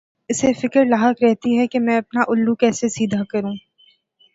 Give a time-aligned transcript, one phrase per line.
[0.29, 3.55] اسے فکر لاحق رہتی ہے کہ میں اپنا الو کیسے سیدھا کروں۔